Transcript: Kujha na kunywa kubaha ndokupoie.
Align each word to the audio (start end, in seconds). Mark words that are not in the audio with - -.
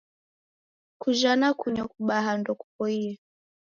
Kujha 1.01 1.31
na 1.39 1.49
kunywa 1.59 1.85
kubaha 1.93 2.31
ndokupoie. 2.39 3.11